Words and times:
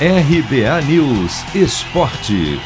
RBA 0.00 0.82
News 0.88 1.54
Esporte. 1.54 2.58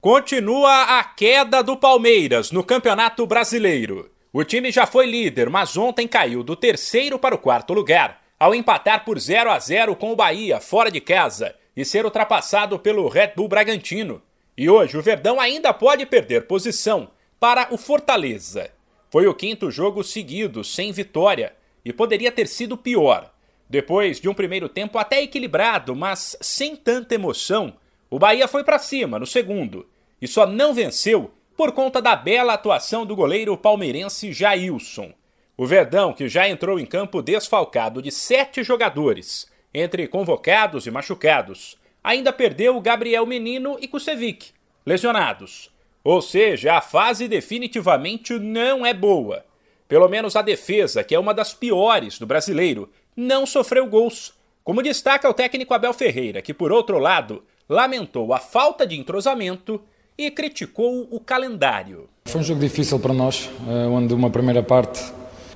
Continua 0.00 0.98
a 0.98 1.04
queda 1.04 1.62
do 1.62 1.76
Palmeiras 1.76 2.50
no 2.50 2.64
Campeonato 2.64 3.24
Brasileiro. 3.28 4.10
O 4.32 4.42
time 4.42 4.72
já 4.72 4.86
foi 4.86 5.06
líder, 5.06 5.48
mas 5.48 5.76
ontem 5.76 6.08
caiu 6.08 6.42
do 6.42 6.56
terceiro 6.56 7.16
para 7.16 7.32
o 7.32 7.38
quarto 7.38 7.72
lugar, 7.72 8.24
ao 8.40 8.52
empatar 8.52 9.04
por 9.04 9.20
0 9.20 9.52
a 9.52 9.58
0 9.60 9.94
com 9.94 10.10
o 10.10 10.16
Bahia 10.16 10.58
fora 10.58 10.90
de 10.90 11.00
casa 11.00 11.54
e 11.76 11.84
ser 11.84 12.04
ultrapassado 12.04 12.76
pelo 12.76 13.08
Red 13.08 13.34
Bull 13.36 13.46
Bragantino. 13.46 14.20
E 14.58 14.68
hoje 14.68 14.98
o 14.98 15.02
Verdão 15.02 15.38
ainda 15.38 15.72
pode 15.72 16.04
perder 16.06 16.48
posição 16.48 17.12
para 17.38 17.68
o 17.70 17.78
Fortaleza. 17.78 18.68
Foi 19.12 19.28
o 19.28 19.34
quinto 19.34 19.70
jogo 19.70 20.02
seguido 20.02 20.64
sem 20.64 20.90
vitória 20.90 21.54
e 21.84 21.92
poderia 21.92 22.32
ter 22.32 22.48
sido 22.48 22.76
pior. 22.76 23.30
Depois 23.70 24.20
de 24.20 24.28
um 24.28 24.34
primeiro 24.34 24.68
tempo 24.68 24.98
até 24.98 25.22
equilibrado, 25.22 25.94
mas 25.94 26.36
sem 26.40 26.74
tanta 26.74 27.14
emoção, 27.14 27.72
o 28.10 28.18
Bahia 28.18 28.48
foi 28.48 28.64
para 28.64 28.80
cima 28.80 29.16
no 29.16 29.26
segundo 29.26 29.86
e 30.20 30.26
só 30.26 30.44
não 30.44 30.74
venceu 30.74 31.30
por 31.56 31.70
conta 31.70 32.02
da 32.02 32.16
bela 32.16 32.54
atuação 32.54 33.06
do 33.06 33.14
goleiro 33.14 33.56
palmeirense 33.56 34.32
Jailson. 34.32 35.12
O 35.56 35.66
Verdão, 35.66 36.12
que 36.12 36.28
já 36.28 36.48
entrou 36.48 36.80
em 36.80 36.84
campo 36.84 37.22
desfalcado 37.22 38.02
de 38.02 38.10
sete 38.10 38.64
jogadores, 38.64 39.48
entre 39.72 40.08
convocados 40.08 40.88
e 40.88 40.90
machucados, 40.90 41.78
ainda 42.02 42.32
perdeu 42.32 42.80
Gabriel 42.80 43.24
Menino 43.24 43.78
e 43.80 43.86
Kusevic, 43.86 44.50
lesionados. 44.84 45.70
Ou 46.02 46.20
seja, 46.20 46.74
a 46.74 46.80
fase 46.80 47.28
definitivamente 47.28 48.36
não 48.36 48.84
é 48.84 48.92
boa. 48.92 49.44
Pelo 49.86 50.08
menos 50.08 50.34
a 50.34 50.42
defesa, 50.42 51.04
que 51.04 51.14
é 51.14 51.18
uma 51.18 51.34
das 51.34 51.52
piores 51.52 52.18
do 52.18 52.26
brasileiro, 52.26 52.88
não 53.16 53.46
sofreu 53.46 53.86
gols, 53.86 54.32
como 54.62 54.82
destaca 54.82 55.28
o 55.28 55.34
técnico 55.34 55.74
Abel 55.74 55.92
Ferreira, 55.92 56.40
que, 56.42 56.54
por 56.54 56.72
outro 56.72 56.98
lado, 56.98 57.42
lamentou 57.68 58.32
a 58.32 58.38
falta 58.38 58.86
de 58.86 58.98
entrosamento 58.98 59.80
e 60.16 60.30
criticou 60.30 61.08
o 61.10 61.18
calendário. 61.18 62.08
Foi 62.26 62.40
um 62.40 62.44
jogo 62.44 62.60
difícil 62.60 62.98
para 62.98 63.14
nós, 63.14 63.48
eh, 63.68 63.86
onde 63.86 64.12
uma 64.12 64.28
primeira 64.28 64.62
parte 64.62 65.02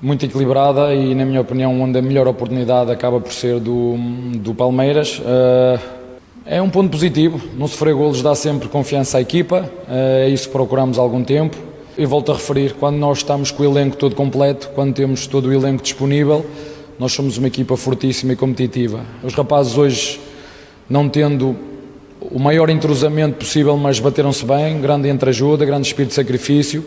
muito 0.01 0.25
equilibrada 0.25 0.93
e, 0.93 1.13
na 1.15 1.25
minha 1.25 1.41
opinião, 1.41 1.79
onde 1.81 1.97
a 1.99 2.01
melhor 2.01 2.27
oportunidade 2.27 2.91
acaba 2.91 3.19
por 3.19 3.31
ser 3.31 3.59
do, 3.59 3.95
do 4.37 4.53
Palmeiras. 4.53 5.21
Eh, 5.23 5.79
é 6.47 6.61
um 6.61 6.69
ponto 6.69 6.91
positivo, 6.91 7.41
não 7.57 7.67
sofrer 7.67 7.95
golos 7.95 8.21
dá 8.21 8.35
sempre 8.35 8.67
confiança 8.69 9.17
à 9.17 9.21
equipa, 9.21 9.67
eh, 9.89 10.25
é 10.27 10.29
isso 10.29 10.47
que 10.47 10.53
procuramos 10.53 10.99
há 10.99 11.01
algum 11.01 11.23
tempo. 11.23 11.57
E 11.97 12.05
volto 12.05 12.31
a 12.31 12.35
referir, 12.35 12.73
quando 12.73 12.97
nós 12.97 13.19
estamos 13.19 13.51
com 13.51 13.63
o 13.63 13.65
elenco 13.65 13.95
todo 13.95 14.15
completo, 14.15 14.69
quando 14.75 14.93
temos 14.93 15.27
todo 15.27 15.47
o 15.47 15.53
elenco 15.53 15.81
disponível, 15.81 16.45
nós 16.97 17.11
somos 17.11 17.37
uma 17.37 17.47
equipa 17.47 17.75
fortíssima 17.75 18.33
e 18.33 18.35
competitiva. 18.35 19.05
Os 19.21 19.33
rapazes 19.33 19.77
hoje, 19.77 20.19
não 20.89 21.09
tendo 21.09 21.55
o 22.21 22.39
maior 22.39 22.69
entrosamento 22.69 23.37
possível, 23.37 23.75
mas 23.77 23.99
bateram-se 23.99 24.45
bem, 24.45 24.79
grande 24.79 25.09
entreajuda, 25.09 25.65
grande 25.65 25.87
espírito 25.87 26.09
de 26.09 26.15
sacrifício, 26.15 26.85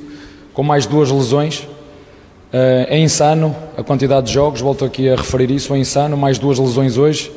com 0.55 0.63
mais 0.63 0.87
duas 0.87 1.11
lesões. 1.11 1.69
Eh, 2.53 2.87
é 2.91 2.99
insano 2.99 3.55
a 3.77 3.83
quantidade 3.83 4.29
de 4.29 4.33
jogos, 4.33 4.61
volto 4.61 4.85
aqui 4.85 5.09
a 5.09 5.17
referir 5.17 5.51
isso, 5.51 5.75
é 5.75 5.79
insano, 5.79 6.17
mais 6.17 6.39
duas 6.39 6.59
lesões 6.59 6.97
hoje. 6.97 7.31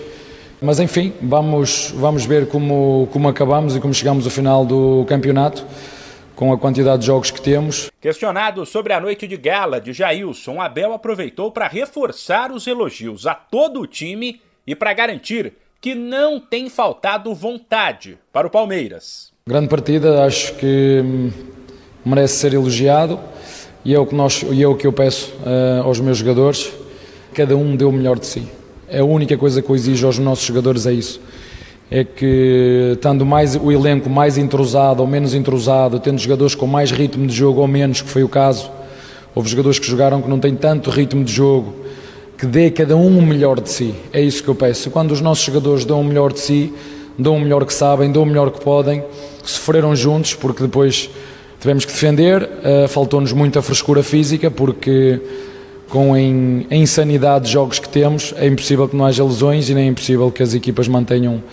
Mas 0.62 0.80
enfim, 0.80 1.12
vamos, 1.22 1.94
vamos 1.98 2.24
ver 2.26 2.48
como, 2.48 3.10
como 3.12 3.28
acabamos 3.28 3.76
e 3.76 3.80
como 3.80 3.94
chegamos 3.94 4.26
ao 4.26 4.32
final 4.32 4.66
do 4.66 5.04
campeonato 5.08 5.66
com 6.42 6.52
a 6.52 6.58
quantidade 6.58 7.02
de 7.02 7.06
jogos 7.06 7.30
que 7.30 7.40
temos. 7.40 7.92
Questionado 8.02 8.66
sobre 8.66 8.94
a 8.94 9.00
noite 9.00 9.28
de 9.28 9.38
gala 9.38 9.80
de 9.80 9.94
Jailson, 9.94 10.60
Abel 10.60 10.92
aproveitou 10.92 11.52
para 11.52 11.68
reforçar 11.68 12.52
os 12.52 12.66
elogios 12.66 13.28
a 13.28 13.36
todo 13.36 13.80
o 13.80 13.86
time 13.86 14.42
e 14.66 14.76
para 14.76 14.92
garantir 14.92 15.54
que 15.80 15.94
não 15.94 16.40
tem 16.40 16.68
faltado 16.68 17.32
vontade 17.36 18.18
para 18.34 18.48
o 18.48 18.50
Palmeiras. 18.50 19.32
Grande 19.46 19.68
partida, 19.68 20.26
acho 20.26 20.56
que 20.56 21.04
hum, 21.06 21.32
merece 22.04 22.38
ser 22.38 22.56
elogiado 22.56 23.20
e 23.86 23.94
é 23.94 24.00
o 24.00 24.08
que, 24.08 24.16
nós, 24.16 24.42
e 24.42 24.64
é 24.64 24.68
o 24.68 24.76
que 24.76 24.88
eu 24.88 24.94
peço 24.94 25.32
uh, 25.46 25.84
aos 25.84 26.00
meus 26.00 26.18
jogadores. 26.18 26.74
Cada 27.36 27.56
um 27.56 27.76
deu 27.76 27.90
o 27.90 27.94
melhor 27.94 28.18
de 28.18 28.26
si. 28.26 28.48
É 28.88 29.02
a 29.02 29.06
única 29.06 29.38
coisa 29.38 29.62
que 29.62 29.70
eu 29.70 29.76
exijo 29.76 30.08
aos 30.08 30.18
nossos 30.18 30.44
jogadores 30.44 30.88
é 30.88 30.92
isso 30.92 31.22
é 31.94 32.06
que, 32.06 32.94
estando 32.94 33.26
mais, 33.26 33.58
o 33.58 33.70
elenco 33.70 34.10
mais 34.10 34.38
entrosado 34.38 35.02
ou 35.02 35.08
menos 35.08 35.34
entrosado, 35.34 36.00
tendo 36.00 36.18
jogadores 36.20 36.56
com 36.56 36.66
mais 36.66 36.90
ritmo 36.90 37.28
de 37.28 37.36
jogo 37.36 37.60
ou 37.60 37.68
menos, 37.68 38.02
que 38.02 38.08
foi 38.08 38.24
o 38.24 38.30
caso, 38.30 38.72
houve 39.36 39.50
jogadores 39.50 39.78
que 39.78 39.86
jogaram 39.86 40.22
que 40.22 40.30
não 40.30 40.40
têm 40.40 40.56
tanto 40.56 40.90
ritmo 40.90 41.22
de 41.22 41.34
jogo, 41.34 41.76
que 42.38 42.46
dê 42.46 42.72
cada 42.72 42.96
um 42.96 43.20
o 43.20 43.22
melhor 43.22 43.60
de 43.60 43.70
si. 43.70 43.94
É 44.14 44.22
isso 44.22 44.42
que 44.42 44.48
eu 44.48 44.56
peço. 44.56 44.90
Quando 44.90 45.12
os 45.12 45.20
nossos 45.20 45.44
jogadores 45.44 45.84
dão 45.84 46.00
o 46.00 46.04
melhor 46.04 46.32
de 46.32 46.40
si, 46.40 46.74
dão 47.20 47.36
o 47.36 47.40
melhor 47.42 47.66
que 47.66 47.74
sabem, 47.74 48.10
dão 48.10 48.24
o 48.24 48.26
melhor 48.26 48.52
que 48.52 48.62
podem, 48.62 49.04
sofreram 49.44 49.94
juntos, 49.94 50.34
porque 50.34 50.64
depois 50.64 51.10
tivemos 51.60 51.84
que 51.84 51.92
defender, 51.92 52.42
uh, 52.44 52.88
faltou-nos 52.88 53.34
muita 53.34 53.62
frescura 53.62 54.02
física, 54.02 54.50
porque 54.50 55.20
com 55.92 56.14
a 56.14 56.20
insanidade 56.20 57.46
de 57.46 57.52
jogos 57.52 57.78
que 57.78 57.90
temos, 57.90 58.34
é 58.38 58.48
impossível 58.48 58.88
que 58.88 58.96
não 58.96 59.06
haja 59.06 59.26
lesões 59.26 59.70
e 59.70 59.76
nem 59.76 59.88
é 59.88 59.88
impossível 59.88 60.32
que 60.32 60.42
as 60.42 60.54
equipas 60.54 60.88
mantenham 60.88 61.44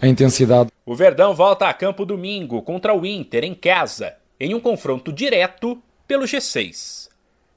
a 0.00 0.06
intensidade. 0.06 0.70
O 0.86 0.94
Verdão 0.94 1.34
volta 1.34 1.66
a 1.66 1.74
campo 1.74 2.06
domingo 2.06 2.62
contra 2.62 2.94
o 2.94 3.04
Inter 3.04 3.42
em 3.42 3.54
casa, 3.54 4.14
em 4.38 4.54
um 4.54 4.60
confronto 4.60 5.12
direto 5.12 5.82
pelo 6.06 6.24
G6. 6.24 7.08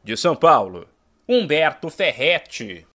De 0.04 0.18
São 0.18 0.36
Paulo, 0.36 0.88
Humberto 1.30 1.92
Ferretti. 1.92 2.88